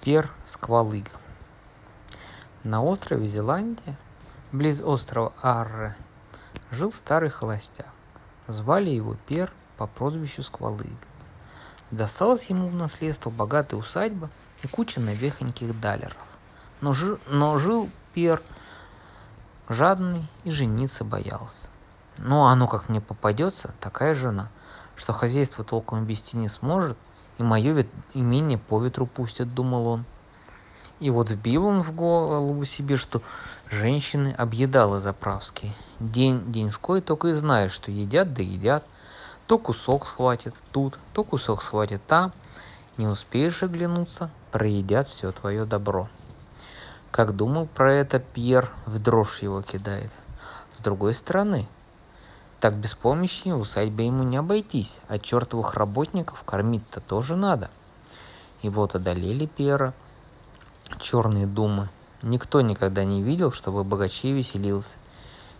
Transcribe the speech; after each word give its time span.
Пер 0.00 0.30
Сквалыга. 0.46 1.10
На 2.62 2.82
острове 2.82 3.28
Зеландия, 3.28 3.96
близ 4.52 4.80
острова 4.80 5.32
Арре, 5.42 5.96
жил 6.70 6.92
старый 6.92 7.30
холостяк. 7.30 7.88
Звали 8.46 8.90
его 8.90 9.16
Пер 9.26 9.52
по 9.76 9.88
прозвищу 9.88 10.44
Сквалыга. 10.44 10.94
Досталась 11.90 12.44
ему 12.46 12.68
в 12.68 12.74
наследство 12.74 13.30
богатая 13.30 13.76
усадьба 13.76 14.30
и 14.62 14.68
куча 14.68 15.00
навехоньких 15.00 15.78
далеров. 15.80 16.16
Но, 16.80 16.92
жи, 16.92 17.18
но 17.26 17.58
жил 17.58 17.90
Пер 18.14 18.40
жадный 19.68 20.28
и 20.44 20.52
жениться 20.52 21.02
боялся. 21.02 21.66
Ну, 22.18 22.44
а 22.44 22.52
оно 22.52 22.68
как 22.68 22.88
мне 22.88 23.00
попадется, 23.00 23.74
такая 23.80 24.14
жена, 24.14 24.48
что 24.94 25.12
хозяйство 25.12 25.64
толком 25.64 26.04
вести 26.04 26.36
не 26.36 26.48
сможет, 26.48 26.96
и 27.38 27.42
мое 27.42 27.86
имение 28.14 28.58
по 28.58 28.82
ветру 28.82 29.06
пустят, 29.06 29.54
думал 29.54 29.86
он. 29.86 30.04
И 31.00 31.10
вот 31.10 31.30
вбил 31.30 31.66
он 31.66 31.82
в 31.82 31.94
голову 31.94 32.64
себе, 32.64 32.96
что 32.96 33.22
женщины 33.70 34.34
объедалы 34.36 35.00
заправские. 35.00 35.72
День 36.00 36.50
деньской 36.50 37.00
только 37.00 37.28
и 37.28 37.34
знают, 37.34 37.72
что 37.72 37.90
едят 37.90 38.34
да 38.34 38.42
едят. 38.42 38.84
То 39.46 39.58
кусок 39.58 40.06
схватит 40.06 40.54
тут, 40.72 40.98
то 41.12 41.22
кусок 41.22 41.62
схватит 41.62 42.04
там. 42.06 42.32
Не 42.96 43.06
успеешь 43.06 43.62
оглянуться, 43.62 44.30
проедят 44.50 45.06
все 45.06 45.30
твое 45.30 45.64
добро. 45.64 46.08
Как 47.12 47.34
думал 47.34 47.66
про 47.66 47.92
это 47.92 48.18
Пьер, 48.18 48.70
в 48.84 48.98
дрожь 48.98 49.42
его 49.42 49.62
кидает. 49.62 50.10
С 50.76 50.80
другой 50.80 51.14
стороны, 51.14 51.66
так 52.60 52.74
без 52.74 52.94
помощи 52.94 53.48
усадьбы 53.48 54.02
ему 54.02 54.24
не 54.24 54.36
обойтись, 54.36 54.98
а 55.06 55.18
чертовых 55.18 55.74
работников 55.74 56.42
кормить-то 56.42 57.00
тоже 57.00 57.36
надо. 57.36 57.70
И 58.62 58.68
вот 58.68 58.96
одолели 58.96 59.46
Пьера 59.46 59.94
черные 61.00 61.46
думы. 61.46 61.88
Никто 62.22 62.60
никогда 62.60 63.04
не 63.04 63.22
видел, 63.22 63.52
чтобы 63.52 63.84
богачей 63.84 64.32
веселился. 64.32 64.96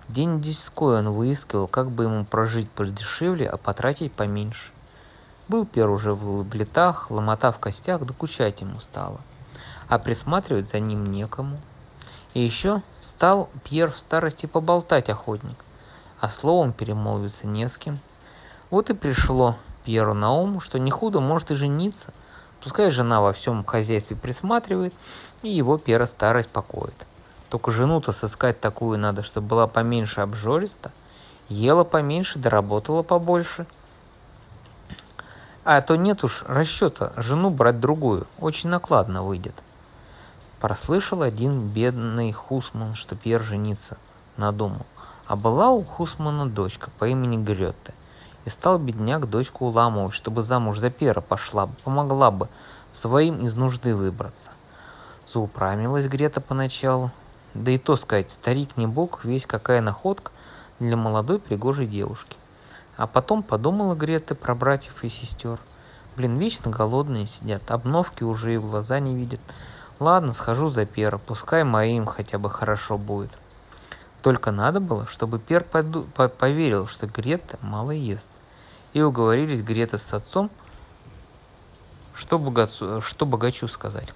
День 0.08 0.40
десятой 0.40 0.98
он 0.98 1.10
выискивал, 1.10 1.68
как 1.68 1.90
бы 1.90 2.04
ему 2.04 2.24
прожить 2.24 2.68
подешевле, 2.70 3.48
а 3.48 3.56
потратить 3.56 4.12
поменьше. 4.12 4.72
Был 5.46 5.64
Пьер 5.66 5.88
уже 5.90 6.14
в 6.14 6.52
летах, 6.52 7.10
ломота 7.10 7.52
в 7.52 7.58
костях, 7.58 8.04
докучать 8.04 8.60
ему 8.60 8.80
стало. 8.80 9.20
А 9.88 9.98
присматривать 9.98 10.68
за 10.68 10.80
ним 10.80 11.06
некому. 11.06 11.60
И 12.34 12.40
еще 12.40 12.82
стал 13.00 13.50
Пьер 13.62 13.92
в 13.92 13.98
старости 13.98 14.46
поболтать 14.46 15.08
охотник 15.10 15.56
а 16.20 16.28
словом 16.28 16.72
перемолвиться 16.72 17.46
не 17.46 17.68
с 17.68 17.76
кем. 17.76 17.98
Вот 18.70 18.90
и 18.90 18.94
пришло 18.94 19.56
Пьеру 19.84 20.14
на 20.14 20.32
ум, 20.32 20.60
что 20.60 20.78
не 20.78 20.90
худо 20.90 21.20
может 21.20 21.50
и 21.50 21.54
жениться. 21.54 22.12
Пускай 22.62 22.90
жена 22.90 23.20
во 23.20 23.32
всем 23.32 23.64
хозяйстве 23.64 24.16
присматривает, 24.16 24.92
и 25.42 25.48
его 25.48 25.78
Пьера 25.78 26.06
старость 26.06 26.48
покоит. 26.48 27.06
Только 27.48 27.70
жену-то 27.70 28.12
сыскать 28.12 28.60
такую 28.60 28.98
надо, 28.98 29.22
чтобы 29.22 29.46
была 29.46 29.66
поменьше 29.66 30.20
обжориста, 30.20 30.92
ела 31.48 31.84
поменьше, 31.84 32.38
да 32.38 32.50
работала 32.50 33.02
побольше. 33.02 33.66
А 35.64 35.80
то 35.80 35.96
нет 35.96 36.24
уж 36.24 36.44
расчета 36.46 37.12
жену 37.16 37.50
брать 37.50 37.80
другую, 37.80 38.26
очень 38.38 38.68
накладно 38.68 39.22
выйдет. 39.22 39.54
Прослышал 40.60 41.22
один 41.22 41.68
бедный 41.68 42.32
Хусман, 42.32 42.94
что 42.94 43.14
Пьер 43.14 43.42
жениться 43.42 43.96
надумал. 44.36 44.84
А 45.28 45.36
была 45.36 45.68
у 45.68 45.84
Хусмана 45.84 46.48
дочка 46.48 46.90
по 46.98 47.06
имени 47.06 47.36
Гретте. 47.36 47.92
И 48.46 48.48
стал 48.48 48.78
бедняк 48.78 49.28
дочку 49.28 49.66
уламывать, 49.66 50.14
чтобы 50.14 50.42
замуж 50.42 50.78
за 50.78 50.88
пера 50.88 51.20
пошла 51.20 51.68
помогла 51.84 52.30
бы 52.30 52.48
своим 52.92 53.44
из 53.44 53.54
нужды 53.54 53.94
выбраться. 53.94 54.48
Заупрамилась 55.26 56.08
Грета 56.08 56.40
поначалу. 56.40 57.10
Да 57.52 57.70
и 57.70 57.76
то 57.76 57.96
сказать, 57.96 58.30
старик 58.30 58.78
не 58.78 58.86
бог, 58.86 59.22
весь 59.22 59.44
какая 59.44 59.82
находка 59.82 60.32
для 60.80 60.96
молодой 60.96 61.38
пригожей 61.38 61.86
девушки. 61.86 62.38
А 62.96 63.06
потом 63.06 63.42
подумала 63.42 63.94
Грета 63.94 64.34
про 64.34 64.54
братьев 64.54 65.04
и 65.04 65.10
сестер. 65.10 65.58
Блин, 66.16 66.38
вечно 66.38 66.70
голодные 66.70 67.26
сидят, 67.26 67.70
обновки 67.70 68.24
уже 68.24 68.54
и 68.54 68.56
в 68.56 68.70
глаза 68.70 68.98
не 68.98 69.14
видят. 69.14 69.40
Ладно, 70.00 70.32
схожу 70.32 70.70
за 70.70 70.86
пера, 70.86 71.18
пускай 71.18 71.64
моим 71.64 72.06
хотя 72.06 72.38
бы 72.38 72.48
хорошо 72.48 72.96
будет. 72.96 73.30
Только 74.22 74.50
надо 74.50 74.80
было, 74.80 75.06
чтобы 75.06 75.38
Пер 75.38 75.62
поду- 75.64 76.06
по- 76.14 76.28
поверил, 76.28 76.86
что 76.86 77.06
Грета 77.06 77.58
мало 77.62 77.92
ест. 77.92 78.28
И 78.92 79.00
уговорились 79.00 79.62
Грета 79.62 79.98
с 79.98 80.12
отцом, 80.12 80.50
что, 82.14 82.38
богацу, 82.38 83.00
что 83.00 83.26
богачу 83.26 83.68
сказать. 83.68 84.08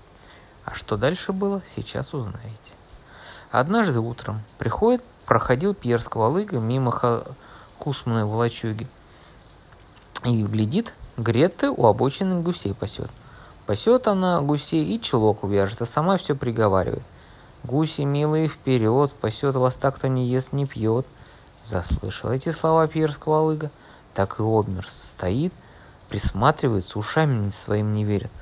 А 0.65 0.75
что 0.75 0.97
дальше 0.97 1.33
было, 1.33 1.63
сейчас 1.77 2.15
узнаете. 2.15 2.71
Однажды 3.51 4.01
утром 4.01 4.41
приходит, 4.59 5.03
проходил 5.27 5.75
Пьер 5.75 6.01
Сквалыга 6.01 6.59
мимо 6.59 6.91
ха- 6.91 7.25
Хусмана 7.79 8.27
в 8.27 8.34
лачуге. 8.34 8.87
И 10.25 10.43
глядит, 10.43 10.95
Грета 11.17 11.71
у 11.71 11.87
обочины 11.87 12.41
гусей 12.41 12.75
пасет. 12.75 13.11
Пасет 13.67 14.09
она 14.09 14.41
гусей 14.41 14.84
и 14.84 15.01
чулок 15.01 15.45
увяжет, 15.45 15.83
а 15.83 15.87
сама 15.87 16.17
все 16.17 16.34
приговаривает. 16.34 17.03
Гуси 17.65 18.00
милые 18.00 18.49
вперед, 18.49 19.12
пасет 19.12 19.55
вас 19.55 19.77
так, 19.77 19.95
кто 19.95 20.09
не 20.09 20.27
ест, 20.27 20.53
не 20.53 20.67
пьет. 20.67 21.06
Заслышал 21.62 22.33
эти 22.33 22.50
слова 22.50 22.89
пьерского 22.89 23.41
лыга, 23.41 23.71
так 24.15 24.41
и 24.41 24.43
обмер, 24.43 24.89
стоит, 24.89 25.53
присматривается, 26.09 26.99
ушами 26.99 27.51
своим 27.51 27.93
не 27.93 28.03
верит. 28.03 28.33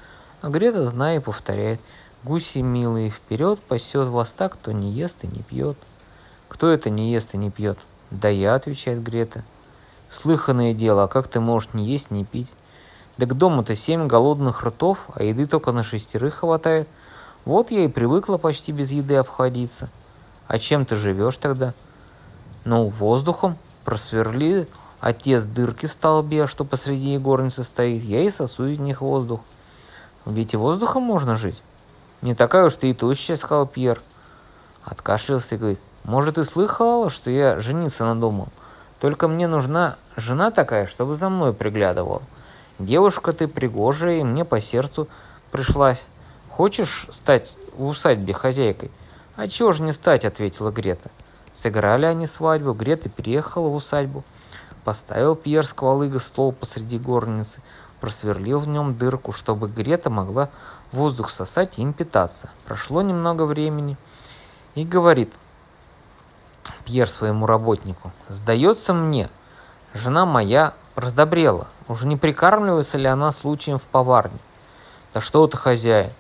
А 0.41 0.48
Грета, 0.48 0.86
зная, 0.86 1.20
повторяет, 1.20 1.80
гуси 2.25 2.59
милые 2.59 3.10
вперед, 3.10 3.60
пасет 3.60 4.09
вас 4.09 4.30
так, 4.30 4.54
кто 4.54 4.72
не 4.72 4.91
ест 4.91 5.19
и 5.22 5.26
не 5.26 5.42
пьет. 5.42 5.76
Кто 6.48 6.70
это 6.70 6.88
не 6.88 7.12
ест 7.12 7.34
и 7.34 7.36
не 7.36 7.50
пьет? 7.50 7.78
Да 8.10 8.30
я, 8.30 8.54
отвечает 8.54 9.03
Грета. 9.03 9.44
Слыханное 10.10 10.72
дело, 10.72 11.04
а 11.04 11.09
как 11.09 11.28
ты 11.28 11.41
можешь 11.41 11.75
не 11.75 11.84
есть, 11.84 12.10
не 12.10 12.25
пить? 12.25 12.48
Да 13.19 13.26
к 13.26 13.36
дому-то 13.36 13.76
семь 13.76 14.06
голодных 14.06 14.64
ртов, 14.64 15.09
а 15.14 15.22
еды 15.22 15.44
только 15.44 15.72
на 15.72 15.84
шестерых 15.84 16.36
хватает– 16.36 16.88
вот 17.44 17.70
я 17.70 17.84
и 17.84 17.88
привыкла 17.88 18.36
почти 18.36 18.72
без 18.72 18.90
еды 18.90 19.16
обходиться. 19.16 19.88
А 20.46 20.58
чем 20.58 20.84
ты 20.84 20.96
живешь 20.96 21.36
тогда? 21.36 21.74
Ну, 22.64 22.88
воздухом. 22.88 23.56
Просверли 23.84 24.68
отец 25.00 25.44
дырки 25.44 25.86
в 25.86 25.92
столбе, 25.92 26.46
что 26.46 26.64
посреди 26.64 27.16
горницы 27.18 27.64
стоит. 27.64 28.02
Я 28.02 28.22
и 28.22 28.30
сосу 28.30 28.66
из 28.66 28.78
них 28.78 29.00
воздух. 29.00 29.40
Ведь 30.26 30.52
и 30.52 30.56
воздухом 30.56 31.02
можно 31.02 31.36
жить. 31.36 31.62
Не 32.20 32.34
такая 32.34 32.66
уж 32.66 32.76
ты 32.76 32.90
и 32.90 32.94
тощая, 32.94 33.36
сказал 33.36 33.66
Пьер. 33.66 34.02
Откашлялся 34.84 35.54
и 35.54 35.58
говорит, 35.58 35.80
может, 36.04 36.36
и 36.38 36.44
слыхала, 36.44 37.10
что 37.10 37.30
я 37.30 37.60
жениться 37.60 38.04
надумал. 38.04 38.48
Только 39.00 39.28
мне 39.28 39.46
нужна 39.46 39.96
жена 40.16 40.50
такая, 40.50 40.86
чтобы 40.86 41.14
за 41.14 41.30
мной 41.30 41.54
приглядывала. 41.54 42.22
Девушка 42.78 43.32
ты 43.32 43.48
пригожая, 43.48 44.20
и 44.20 44.24
мне 44.24 44.44
по 44.44 44.60
сердцу 44.60 45.08
пришлась. 45.50 46.02
Хочешь 46.50 47.06
стать 47.10 47.56
в 47.74 47.86
усадьбе 47.86 48.32
хозяйкой? 48.32 48.90
А 49.36 49.48
чего 49.48 49.72
же 49.72 49.82
не 49.82 49.92
стать, 49.92 50.24
ответила 50.24 50.70
Грета. 50.70 51.10
Сыграли 51.52 52.06
они 52.06 52.26
свадьбу, 52.26 52.74
Грета 52.74 53.08
переехала 53.08 53.68
в 53.68 53.74
усадьбу. 53.74 54.24
Поставил 54.84 55.36
Пьер 55.36 55.66
сквалыга 55.66 56.18
стол 56.18 56.52
посреди 56.52 56.98
горницы, 56.98 57.60
просверлил 58.00 58.58
в 58.58 58.68
нем 58.68 58.96
дырку, 58.96 59.32
чтобы 59.32 59.68
Грета 59.68 60.10
могла 60.10 60.50
воздух 60.92 61.30
сосать 61.30 61.78
и 61.78 61.82
им 61.82 61.92
питаться. 61.92 62.50
Прошло 62.66 63.02
немного 63.02 63.44
времени, 63.44 63.96
и 64.74 64.84
говорит 64.84 65.32
Пьер 66.84 67.08
своему 67.08 67.46
работнику, 67.46 68.10
«Сдается 68.28 68.94
мне, 68.94 69.28
жена 69.94 70.24
моя 70.24 70.72
раздобрела, 70.96 71.68
уже 71.88 72.06
не 72.06 72.16
прикармливается 72.16 72.96
ли 72.98 73.06
она 73.06 73.32
случаем 73.32 73.78
в 73.78 73.82
поварне?» 73.82 74.38
«Да 75.12 75.20
что 75.20 75.46
ты, 75.46 75.56
хозяин, 75.56 76.12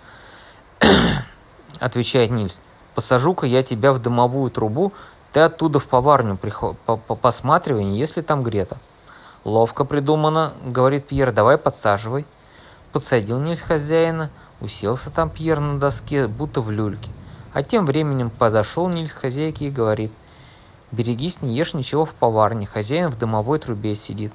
отвечает 1.80 2.30
Нильс. 2.30 2.60
Посажу-ка 2.94 3.46
я 3.46 3.62
тебя 3.62 3.92
в 3.92 4.00
дымовую 4.00 4.50
трубу, 4.50 4.92
ты 5.32 5.40
оттуда 5.40 5.78
в 5.78 5.86
поварню 5.86 6.38
посматривай, 6.86 7.84
если 7.84 8.20
там 8.20 8.42
Грета. 8.42 8.78
Ловко 9.44 9.84
придумано, 9.84 10.52
говорит 10.64 11.06
Пьер, 11.06 11.32
давай 11.32 11.56
подсаживай. 11.56 12.26
Подсадил 12.92 13.38
Нильс 13.38 13.60
хозяина, 13.60 14.30
уселся 14.60 15.10
там 15.10 15.30
Пьер 15.30 15.60
на 15.60 15.78
доске, 15.78 16.26
будто 16.26 16.60
в 16.60 16.70
люльке. 16.70 17.10
А 17.52 17.62
тем 17.62 17.86
временем 17.86 18.30
подошел 18.30 18.88
Нильс 18.88 19.12
к 19.12 19.20
хозяйке 19.20 19.68
и 19.68 19.70
говорит, 19.70 20.12
берегись, 20.90 21.42
не 21.42 21.54
ешь 21.54 21.74
ничего 21.74 22.04
в 22.04 22.14
поварне, 22.14 22.66
хозяин 22.66 23.08
в 23.08 23.18
дымовой 23.18 23.58
трубе 23.60 23.94
сидит. 23.94 24.32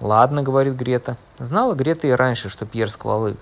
Ладно, 0.00 0.42
говорит 0.42 0.74
Грета. 0.74 1.16
Знала 1.38 1.74
Грета 1.74 2.06
и 2.06 2.12
раньше, 2.12 2.48
что 2.48 2.66
Пьер 2.66 2.90
сквалык 2.90 3.36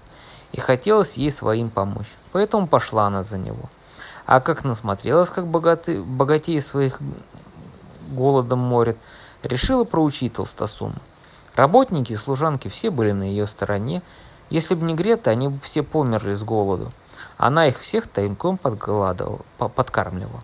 и 0.52 0.60
хотелось 0.60 1.14
ей 1.14 1.30
своим 1.30 1.70
помочь, 1.70 2.08
поэтому 2.32 2.66
пошла 2.66 3.06
она 3.06 3.24
за 3.24 3.38
него. 3.38 3.68
А 4.26 4.40
как 4.40 4.64
насмотрелась, 4.64 5.30
как 5.30 5.46
богаты, 5.46 6.02
богатей 6.02 6.60
своих 6.60 6.98
голодом 8.10 8.58
морят, 8.58 8.96
решила 9.42 9.84
проучить 9.84 10.34
толстосуму. 10.34 10.96
Работники 11.54 12.12
и 12.12 12.16
служанки 12.16 12.68
все 12.68 12.90
были 12.90 13.12
на 13.12 13.24
ее 13.24 13.46
стороне, 13.46 14.02
Если 14.50 14.74
бы 14.74 14.86
не 14.86 14.94
Грета, 14.94 15.30
они 15.30 15.48
бы 15.48 15.58
все 15.60 15.82
померли 15.82 16.34
с 16.34 16.42
голоду. 16.42 16.90
Она 17.36 17.66
их 17.66 17.80
всех 17.80 18.06
таймком 18.06 18.58
подкармливала. 18.58 20.42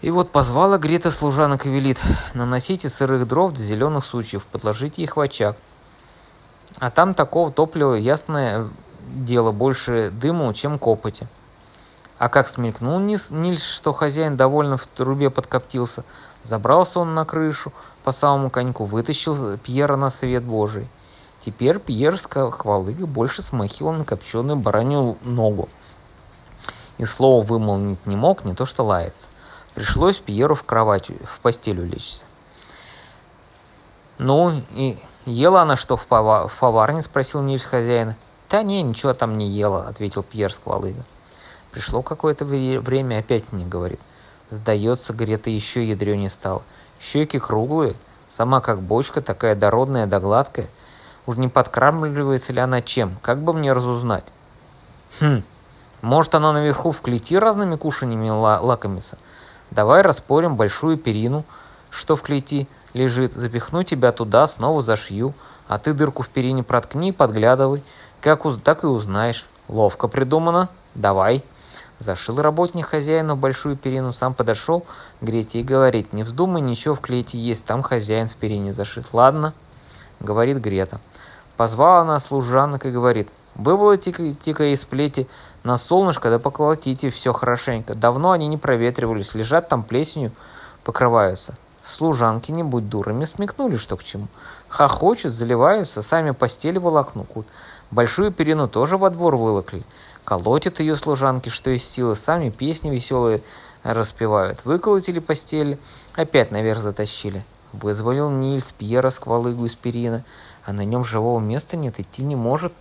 И 0.00 0.10
вот 0.10 0.30
позвала 0.30 0.78
Грета 0.78 1.10
служанок 1.10 1.66
и 1.66 1.70
велит, 1.70 2.00
наносите 2.34 2.88
сырых 2.88 3.26
дров 3.26 3.52
до 3.52 3.60
зеленых 3.60 4.04
сучьев, 4.04 4.46
подложите 4.46 5.02
их 5.02 5.16
в 5.16 5.20
очаг. 5.20 5.56
А 6.78 6.90
там 6.90 7.14
такого 7.14 7.50
топлива, 7.50 7.94
ясное 7.94 8.68
дело, 9.06 9.52
больше 9.52 10.10
дыму, 10.10 10.52
чем 10.52 10.78
копоти. 10.78 11.26
А 12.18 12.28
как 12.28 12.48
смелькнул 12.48 12.98
Нильс, 12.98 13.62
что 13.62 13.92
хозяин 13.92 14.36
довольно 14.36 14.76
в 14.76 14.86
трубе 14.86 15.30
подкоптился, 15.30 16.04
забрался 16.44 17.00
он 17.00 17.14
на 17.14 17.24
крышу 17.24 17.72
по 18.04 18.12
самому 18.12 18.50
коньку, 18.50 18.84
вытащил 18.84 19.58
Пьера 19.58 19.96
на 19.96 20.10
свет 20.10 20.42
Божий. 20.42 20.88
Теперь 21.44 21.78
Пьер 21.78 22.18
с 22.18 22.26
хвалыгой 22.26 23.06
больше 23.06 23.42
смахивал 23.42 23.92
на 23.92 24.04
копченую 24.04 24.56
баранью 24.56 25.16
ногу. 25.22 25.68
И 26.98 27.04
слово 27.04 27.44
вымолвить 27.44 28.04
не 28.06 28.16
мог, 28.16 28.44
не 28.44 28.54
то 28.54 28.64
что 28.64 28.82
лаяться. 28.84 29.26
Пришлось 29.74 30.16
Пьеру 30.16 30.54
в 30.54 30.64
кровать, 30.64 31.08
в 31.08 31.40
постель 31.40 31.80
улечься. 31.80 32.24
«Ну, 34.18 34.62
и 34.72 34.98
ела 35.26 35.62
она 35.62 35.76
что 35.76 35.98
в, 35.98 36.06
пова- 36.06 36.48
в 36.48 36.58
поварне?»– 36.58 37.02
спросил 37.02 37.42
Нильс 37.42 37.64
хозяина. 37.64 38.16
«Да 38.48 38.62
не, 38.62 38.82
ничего 38.82 39.12
там 39.12 39.38
не 39.38 39.48
ела»,– 39.48 39.86
ответил 39.88 40.22
Пьер 40.22 40.52
с 40.52 40.58
хвалыгой. 40.58 41.02
Пришло 41.72 42.02
какое-то 42.02 42.44
время, 42.44 43.18
опять 43.18 43.52
мне 43.52 43.66
говорит. 43.66 44.00
Сдается, 44.50 45.12
Грета 45.12 45.50
еще 45.50 45.84
ядренее 45.84 46.30
стало. 46.30 46.62
Щеки 47.00 47.38
круглые, 47.38 47.94
сама 48.28 48.60
как 48.60 48.80
бочка, 48.80 49.20
такая 49.20 49.54
дородная 49.54 50.06
да 50.06 50.20
гладкая. 50.20 50.68
Уж 51.26 51.36
не 51.36 51.48
подкармливается 51.48 52.52
ли 52.52 52.60
она 52.60 52.80
чем? 52.80 53.18
Как 53.20 53.40
бы 53.40 53.52
мне 53.52 53.72
разузнать? 53.72 54.24
Хм, 55.20 55.42
может 56.00 56.34
она 56.34 56.52
наверху 56.52 56.92
в 56.92 57.00
клети 57.00 57.36
разными 57.36 57.76
кушаньями 57.76 58.30
лакомится? 58.30 59.18
Давай 59.70 60.02
распорим 60.02 60.54
большую 60.56 60.96
перину, 60.96 61.44
что 61.90 62.14
в 62.14 62.22
клети 62.22 62.68
лежит, 62.94 63.32
запихну 63.32 63.82
тебя 63.82 64.12
туда, 64.12 64.46
снова 64.46 64.82
зашью, 64.82 65.34
а 65.66 65.78
ты 65.78 65.92
дырку 65.92 66.22
в 66.22 66.28
перине 66.28 66.62
проткни 66.62 67.12
подглядывай, 67.12 67.82
как 68.20 68.44
уз... 68.44 68.58
так 68.62 68.84
и 68.84 68.86
узнаешь. 68.86 69.46
Ловко 69.68 70.08
придумано, 70.08 70.68
давай. 70.94 71.42
Зашил 71.98 72.40
работник 72.40 72.86
хозяина 72.86 73.34
в 73.34 73.38
большую 73.38 73.76
перину, 73.76 74.12
сам 74.12 74.34
подошел 74.34 74.80
к 74.80 74.86
Грете 75.22 75.60
и 75.60 75.64
говорит, 75.64 76.12
не 76.12 76.24
вздумай 76.24 76.60
ничего 76.60 76.94
в 76.94 77.00
клете 77.00 77.38
есть, 77.38 77.64
там 77.64 77.82
хозяин 77.82 78.28
в 78.28 78.34
перине 78.34 78.72
зашит. 78.72 79.06
Ладно, 79.12 79.54
говорит 80.20 80.58
Грета. 80.58 81.00
Позвала 81.56 82.00
она 82.00 82.20
служанок 82.20 82.84
и 82.84 82.90
говорит, 82.90 83.30
выволотите-ка 83.54 84.72
из 84.72 84.84
плети 84.84 85.26
на 85.64 85.78
солнышко, 85.78 86.28
да 86.28 86.38
поколотите 86.38 87.10
все 87.10 87.32
хорошенько. 87.32 87.94
Давно 87.94 88.32
они 88.32 88.46
не 88.46 88.58
проветривались, 88.58 89.34
лежат 89.34 89.68
там 89.70 89.82
плесенью, 89.82 90.32
покрываются. 90.84 91.54
Служанки, 91.86 92.50
не 92.50 92.64
будь 92.64 92.88
дурами, 92.88 93.24
смекнули, 93.24 93.76
что 93.76 93.96
к 93.96 94.02
чему. 94.02 94.26
Хохочут, 94.68 95.32
заливаются, 95.32 96.02
сами 96.02 96.32
постели 96.32 96.78
волокнут. 96.78 97.46
Большую 97.92 98.32
перину 98.32 98.66
тоже 98.68 98.96
во 98.96 99.08
двор 99.08 99.36
вылокли. 99.36 99.84
Колотят 100.24 100.80
ее 100.80 100.96
служанки, 100.96 101.48
что 101.48 101.70
из 101.70 101.84
силы, 101.84 102.16
сами 102.16 102.50
песни 102.50 102.90
веселые 102.90 103.40
распевают. 103.84 104.64
Выколотили 104.64 105.20
постель, 105.20 105.78
опять 106.16 106.50
наверх 106.50 106.82
затащили. 106.82 107.44
Вызволил 107.72 108.30
Нильс 108.30 108.72
Пьера 108.72 109.10
сквалыгу 109.10 109.66
из 109.66 109.76
перина, 109.76 110.24
а 110.64 110.72
на 110.72 110.84
нем 110.84 111.04
живого 111.04 111.38
места 111.38 111.76
нет, 111.76 112.00
идти 112.00 112.24
не 112.24 112.34
может, 112.34 112.72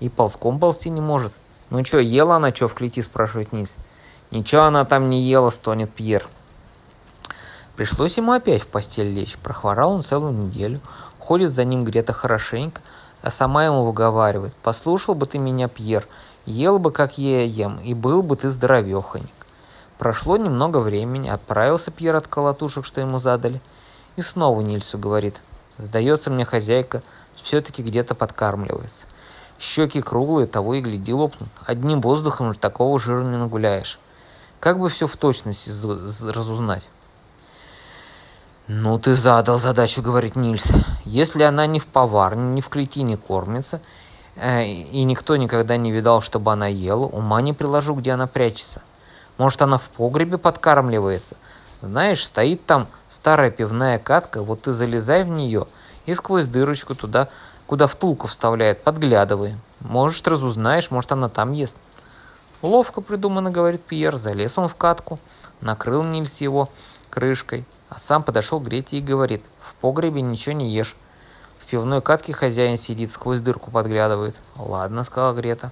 и 0.00 0.08
ползком 0.08 0.58
ползти 0.58 0.88
не 0.88 1.02
может. 1.02 1.34
Ну 1.68 1.84
что, 1.84 1.98
ела 1.98 2.36
она 2.36 2.54
что 2.54 2.68
в 2.68 2.74
клети, 2.74 3.02
спрашивает 3.02 3.52
Нильс. 3.52 3.76
Ничего 4.30 4.62
она 4.62 4.86
там 4.86 5.10
не 5.10 5.22
ела, 5.22 5.50
стонет 5.50 5.92
Пьер. 5.92 6.26
Пришлось 7.76 8.16
ему 8.16 8.32
опять 8.32 8.62
в 8.62 8.66
постель 8.66 9.12
лечь. 9.12 9.36
Прохворал 9.38 9.92
он 9.92 10.02
целую 10.02 10.32
неделю. 10.32 10.80
Ходит 11.18 11.50
за 11.50 11.64
ним 11.64 11.84
Грета 11.84 12.12
хорошенько, 12.12 12.82
а 13.22 13.30
сама 13.30 13.64
ему 13.64 13.84
выговаривает. 13.84 14.54
«Послушал 14.62 15.14
бы 15.14 15.26
ты 15.26 15.38
меня, 15.38 15.68
Пьер, 15.68 16.06
Ел 16.46 16.78
бы, 16.78 16.92
как 16.92 17.16
я 17.16 17.42
ем, 17.42 17.78
и 17.78 17.94
был 17.94 18.22
бы 18.22 18.36
ты 18.36 18.50
здоровеханик. 18.50 19.30
Прошло 19.96 20.36
немного 20.36 20.78
времени, 20.78 21.28
отправился 21.30 21.90
Пьер 21.90 22.16
от 22.16 22.28
колотушек, 22.28 22.84
что 22.84 23.00
ему 23.00 23.18
задали, 23.18 23.62
и 24.16 24.22
снова 24.22 24.60
Нильсу 24.60 24.98
говорит, 24.98 25.40
«Сдается 25.78 26.30
мне 26.30 26.44
хозяйка, 26.44 27.02
все-таки 27.36 27.82
где-то 27.82 28.14
подкармливается. 28.14 29.06
Щеки 29.58 30.02
круглые, 30.02 30.46
того 30.46 30.74
и 30.74 30.82
гляди 30.82 31.14
лопнут. 31.14 31.48
Одним 31.64 32.02
воздухом 32.02 32.54
такого 32.54 32.98
жира 33.00 33.22
не 33.22 33.38
нагуляешь. 33.38 33.98
Как 34.60 34.78
бы 34.78 34.90
все 34.90 35.06
в 35.06 35.16
точности 35.16 35.70
разузнать?» 36.30 36.86
«Ну 38.66 38.98
ты 38.98 39.14
задал 39.14 39.58
задачу»,— 39.58 40.02
говорит 40.02 40.36
Нильс. 40.36 40.72
«Если 41.04 41.42
она 41.42 41.66
ни 41.66 41.78
в 41.78 41.86
поварне, 41.86 42.54
ни 42.54 42.60
в 42.60 42.68
клети 42.68 43.02
не 43.02 43.16
кормится,— 43.16 43.80
Э, 44.36 44.66
и 44.66 45.04
никто 45.04 45.36
никогда 45.36 45.76
не 45.76 45.92
видал, 45.92 46.20
чтобы 46.20 46.52
она 46.52 46.66
ела, 46.66 47.04
ума 47.04 47.40
не 47.40 47.52
приложу, 47.52 47.94
где 47.94 48.12
она 48.12 48.26
прячется. 48.26 48.82
Может, 49.38 49.62
она 49.62 49.78
в 49.78 49.88
погребе 49.90 50.38
подкармливается? 50.38 51.36
Знаешь, 51.82 52.24
стоит 52.24 52.64
там 52.66 52.88
старая 53.08 53.50
пивная 53.50 53.98
катка, 53.98 54.42
вот 54.42 54.62
ты 54.62 54.72
залезай 54.72 55.24
в 55.24 55.28
нее 55.28 55.66
и 56.06 56.14
сквозь 56.14 56.46
дырочку 56.46 56.94
туда, 56.94 57.28
куда 57.66 57.86
втулку 57.86 58.26
вставляет, 58.26 58.82
подглядывай. 58.82 59.56
Может, 59.80 60.26
разузнаешь, 60.26 60.90
может, 60.90 61.12
она 61.12 61.28
там 61.28 61.52
ест. 61.52 61.76
Ловко 62.62 63.00
придумано, 63.00 63.50
говорит 63.50 63.82
Пьер, 63.82 64.16
залез 64.16 64.56
он 64.56 64.68
в 64.68 64.74
катку, 64.76 65.18
накрыл 65.60 66.02
Нильс 66.02 66.40
его 66.40 66.70
крышкой, 67.14 67.64
а 67.88 67.98
сам 67.98 68.22
подошел 68.22 68.58
к 68.58 68.64
Грете 68.64 68.98
и 68.98 69.00
говорит, 69.00 69.44
в 69.60 69.74
погребе 69.76 70.20
ничего 70.20 70.54
не 70.54 70.74
ешь, 70.74 70.96
в 71.60 71.66
пивной 71.66 72.02
катке 72.02 72.32
хозяин 72.32 72.76
сидит, 72.76 73.12
сквозь 73.12 73.40
дырку 73.40 73.70
подглядывает. 73.70 74.36
Ладно, 74.56 75.04
сказала 75.04 75.32
Грета. 75.32 75.70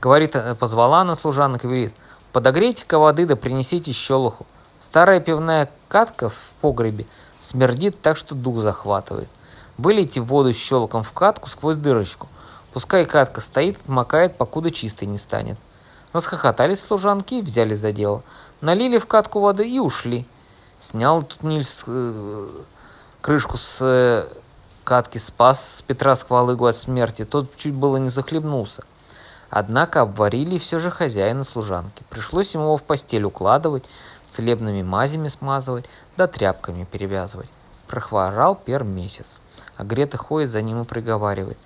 Говорит, 0.00 0.36
э, 0.36 0.54
позвала 0.54 1.00
она 1.00 1.14
служанок 1.14 1.64
и 1.64 1.66
говорит, 1.66 1.94
подогрейте-ка 2.32 2.98
воды 2.98 3.26
да 3.26 3.36
принесите 3.36 3.92
щелоху. 3.92 4.46
Старая 4.78 5.18
пивная 5.18 5.70
катка 5.88 6.28
в 6.28 6.52
погребе 6.60 7.06
смердит 7.40 8.00
так, 8.00 8.16
что 8.16 8.34
дух 8.34 8.62
захватывает. 8.62 9.28
Вылейте 9.78 10.20
воду 10.20 10.52
щелоком 10.52 11.02
в 11.02 11.12
катку 11.12 11.48
сквозь 11.48 11.76
дырочку. 11.76 12.28
Пускай 12.72 13.06
катка 13.06 13.40
стоит, 13.40 13.78
макает, 13.88 14.36
покуда 14.36 14.70
чистой 14.70 15.06
не 15.06 15.18
станет. 15.18 15.58
Расхохотались 16.14 16.80
служанки 16.80 17.42
взяли 17.42 17.74
за 17.74 17.90
дело. 17.90 18.22
Налили 18.60 18.98
в 18.98 19.06
катку 19.06 19.40
воды 19.40 19.68
и 19.68 19.80
ушли. 19.80 20.24
Снял 20.78 21.24
тут 21.24 21.42
Нильс 21.42 21.82
э, 21.88 22.48
крышку 23.20 23.56
с 23.58 23.78
э, 23.80 24.28
катки, 24.84 25.18
спас 25.18 25.82
Петра 25.84 26.14
Сквалыгу 26.14 26.66
от 26.66 26.76
смерти. 26.76 27.24
Тот 27.24 27.56
чуть 27.56 27.74
было 27.74 27.96
не 27.96 28.10
захлебнулся. 28.10 28.84
Однако 29.50 30.02
обварили 30.02 30.56
все 30.58 30.78
же 30.78 30.88
хозяина 30.88 31.42
служанки. 31.42 32.04
Пришлось 32.10 32.54
ему 32.54 32.66
его 32.66 32.76
в 32.76 32.84
постель 32.84 33.24
укладывать, 33.24 33.84
целебными 34.30 34.84
мазями 34.84 35.26
смазывать, 35.26 35.86
да 36.16 36.28
тряпками 36.28 36.84
перевязывать. 36.84 37.48
Прохворал 37.88 38.54
пер 38.54 38.84
месяц. 38.84 39.36
А 39.76 39.82
Грета 39.82 40.16
ходит 40.16 40.50
за 40.50 40.62
ним 40.62 40.82
и 40.82 40.84
приговаривает. 40.84 41.58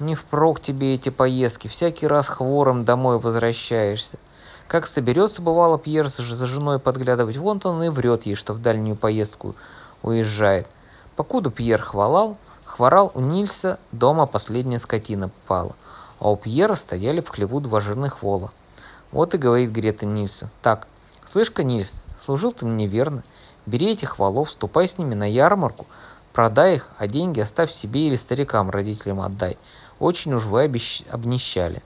«Не 0.00 0.14
впрок 0.14 0.60
тебе 0.60 0.94
эти 0.94 1.10
поездки, 1.10 1.68
всякий 1.68 2.06
раз 2.06 2.26
хвором 2.26 2.84
домой 2.84 3.18
возвращаешься. 3.18 4.18
Как 4.66 4.86
соберется, 4.86 5.42
бывало, 5.42 5.78
Пьер 5.78 6.08
за 6.08 6.46
женой 6.46 6.78
подглядывать, 6.78 7.36
вон 7.36 7.60
он 7.64 7.82
и 7.82 7.88
врет 7.88 8.24
ей, 8.24 8.34
что 8.34 8.54
в 8.54 8.62
дальнюю 8.62 8.96
поездку 8.96 9.54
уезжает. 10.02 10.66
Покуда 11.16 11.50
Пьер 11.50 11.82
хвалал, 11.82 12.38
хворал 12.64 13.10
у 13.14 13.20
Нильса, 13.20 13.78
дома 13.92 14.24
последняя 14.26 14.78
скотина 14.78 15.28
попала, 15.28 15.74
а 16.18 16.30
у 16.30 16.36
Пьера 16.36 16.76
стояли 16.76 17.20
в 17.20 17.28
хлеву 17.28 17.60
два 17.60 17.80
жирных 17.80 18.22
вола. 18.22 18.52
Вот 19.12 19.34
и 19.34 19.38
говорит 19.38 19.70
Грета 19.70 20.06
Нильсу, 20.06 20.48
так, 20.62 20.86
слышь-ка, 21.26 21.62
Нильс, 21.62 21.94
служил 22.18 22.52
ты 22.52 22.64
мне 22.64 22.86
верно, 22.86 23.22
бери 23.66 23.90
этих 23.90 24.18
волов, 24.18 24.50
ступай 24.50 24.88
с 24.88 24.96
ними 24.96 25.14
на 25.14 25.30
ярмарку, 25.30 25.84
продай 26.32 26.76
их, 26.76 26.88
а 26.96 27.06
деньги 27.06 27.40
оставь 27.40 27.70
себе 27.70 28.06
или 28.06 28.16
старикам, 28.16 28.70
родителям 28.70 29.20
отдай. 29.20 29.58
Очень 30.00 30.34
уж 30.34 30.46
вы 30.46 30.62
обещ... 30.62 31.02
обнищали. 31.10 31.82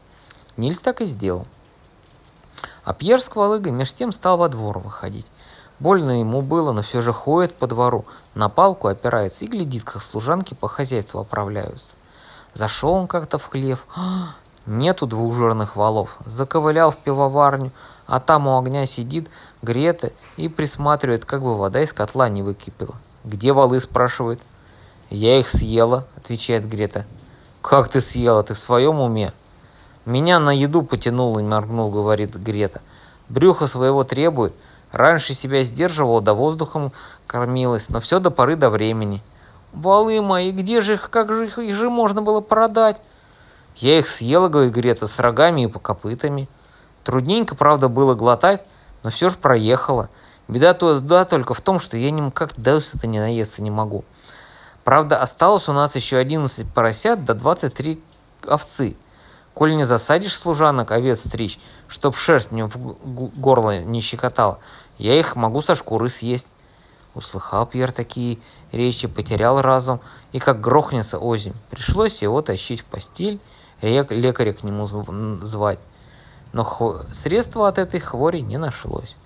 Нильс 0.57 0.79
так 0.79 1.03
и 1.03 1.05
сделал. 1.05 1.47
А 2.85 2.95
Пьер 2.95 3.21
с 3.21 3.29
Квалыгой 3.29 3.73
меж 3.73 3.93
тем 3.93 4.13
стал 4.13 4.39
во 4.39 4.49
двор 4.49 4.79
выходить. 4.79 5.27
Больно 5.81 6.21
ему 6.21 6.41
было, 6.41 6.73
но 6.73 6.83
все 6.83 7.03
же 7.03 7.13
ходит 7.13 7.55
по 7.55 7.67
двору, 7.67 8.05
на 8.35 8.49
палку 8.49 8.87
опирается 8.87 9.45
и 9.45 9.49
глядит, 9.49 9.83
как 9.83 10.01
служанки 10.01 10.55
по 10.55 10.69
хозяйству 10.69 11.19
оправляются. 11.21 11.95
Зашел 12.55 12.93
он 12.93 13.09
как-то 13.09 13.39
в 13.39 13.49
хлев. 13.49 13.85
Нету 14.67 15.07
двух 15.07 15.35
жирных 15.35 15.75
валов. 15.75 16.17
Заковылял 16.25 16.93
в 16.93 16.97
пивоварню, 16.97 17.73
а 18.07 18.21
там 18.21 18.47
у 18.47 18.57
огня 18.57 18.87
сидит 18.87 19.29
Грета 19.61 20.13
и 20.37 20.49
присматривает, 20.49 21.25
как 21.25 21.43
бы 21.43 21.57
вода 21.57 21.83
из 21.83 21.93
котла 21.93 22.29
не 22.29 22.43
выкипела. 22.43 22.95
«Где 23.25 23.53
валы?»– 23.53 23.81
спрашивает. 23.81 24.41
Я 25.11 25.39
их 25.39 25.49
съела, 25.49 26.07
отвечает 26.17 26.69
Грета. 26.69 27.07
Как 27.65 27.89
ты 27.89 28.03
съела? 28.03 28.43
Ты 28.43 28.53
в 28.53 28.59
своем 28.59 29.01
уме? 29.01 29.33
Меня 30.05 30.39
на 30.39 30.51
еду 30.51 30.83
потянуло, 30.83 31.41
моргнул, 31.41 31.91
говорит 31.91 32.37
Грета. 32.37 32.83
Брюхо 33.31 33.69
своего 33.69 34.05
требует. 34.05 34.53
Раньше 34.93 35.33
себя 35.33 35.65
сдерживала, 35.65 36.21
да 36.21 36.35
воздухом 36.35 36.93
кормилась, 37.27 37.89
но 37.89 38.01
все 38.01 38.21
до 38.21 38.31
поры 38.31 38.57
до 38.57 38.69
времени. 38.69 39.23
Валы 39.73 40.21
мои, 40.21 40.51
где 40.51 40.83
же 40.83 40.95
их, 40.95 41.09
как 41.09 41.33
же 41.33 41.47
их, 41.47 41.59
их 41.59 41.75
же 41.75 41.89
можно 41.89 42.21
было 42.21 42.43
продать? 42.43 43.01
Я 43.77 43.99
их 43.99 44.09
съела, 44.09 44.49
говорит 44.49 44.75
Грета, 44.75 45.07
с 45.07 45.19
рогами 45.19 45.63
и 45.63 45.67
по 45.67 45.79
копытами. 45.79 46.51
Трудненько, 47.03 47.55
правда, 47.55 47.89
было 47.89 48.15
глотать, 48.15 48.63
но 49.03 49.09
все 49.09 49.31
же 49.31 49.37
проехала. 49.37 50.11
Беда 50.49 50.75
туда 50.75 51.25
только 51.25 51.55
в 51.55 51.63
том, 51.63 51.81
что 51.81 51.97
я 51.97 52.11
никак 52.11 52.61
дальше-то 52.61 53.07
не 53.07 53.21
наесться 53.21 53.63
не 53.63 53.71
могу. 53.71 54.05
Правда, 54.85 55.21
осталось 55.21 55.69
у 55.69 55.73
нас 55.73 55.97
еще 55.97 56.19
11 56.19 56.73
поросят 56.73 57.25
до 57.25 57.35
да 57.35 57.41
23 57.41 58.01
овцы. 58.47 58.97
Коль 59.55 59.77
не 59.77 59.85
засадишь 59.85 60.37
служанок 60.37 60.91
овец 60.91 61.25
стричь, 61.25 61.59
чтоб 61.89 62.15
шерсть 62.17 62.51
мне 62.51 62.67
в 62.67 62.77
горло 63.39 63.81
не 63.81 64.01
щекотала, 64.01 64.59
я 64.99 65.19
их 65.19 65.37
могу 65.37 65.63
со 65.63 65.75
шкуры 65.75 66.11
съесть. 66.11 66.49
Услыхал 67.15 67.65
Пьер 67.65 67.93
такие 67.93 68.39
речи, 68.73 69.07
потерял 69.07 69.63
разум, 69.63 70.01
и 70.33 70.41
как 70.41 70.61
грохнется 70.61 71.19
озимь. 71.19 71.55
Пришлось 71.71 72.23
его 72.23 72.43
тащить 72.43 72.81
в 72.81 72.85
постель, 72.85 73.39
лекаря 73.81 74.53
к 74.53 74.65
нему 74.65 74.87
звать. 74.87 75.79
Но 76.53 77.01
средства 77.13 77.69
от 77.69 77.79
этой 77.79 78.01
хвори 78.01 78.43
не 78.43 78.59
нашлось. 78.59 79.17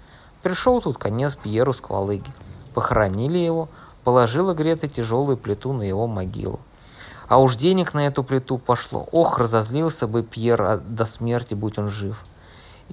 Пришел 0.43 0.83
тут 0.83 0.99
конец 0.99 1.35
Пьеру 1.35 1.73
с 1.73 1.81
Квалыги. 1.81 2.31
Похоронили 2.75 3.39
его, 3.39 3.71
положила 4.05 4.55
Грета 4.55 4.89
тяжелую 4.89 5.37
плиту 5.37 5.73
на 5.73 5.83
его 5.83 6.07
могилу. 6.07 6.61
А 7.29 7.39
уж 7.39 7.57
денег 7.57 7.93
на 7.95 8.07
эту 8.07 8.25
плиту 8.25 8.59
пошло. 8.59 9.07
Ох, 9.13 9.39
разозлился 9.39 10.07
бы 10.07 10.23
Пьер 10.23 10.63
а 10.63 10.79
до 10.79 11.05
смерти, 11.05 11.55
будь 11.55 11.79
он 11.79 11.89
жив. 11.89 12.25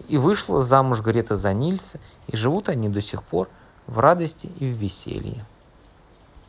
И 0.09 0.17
вышла 0.17 0.61
замуж 0.61 1.01
Грета 1.01 1.37
за 1.37 1.53
Нильса, 1.53 1.99
и 2.27 2.35
живут 2.35 2.67
они 2.67 2.89
до 2.89 3.01
сих 3.01 3.23
пор 3.23 3.47
в 3.87 3.99
радости 3.99 4.49
и 4.59 4.65
в 4.65 4.77
веселье. 4.77 5.45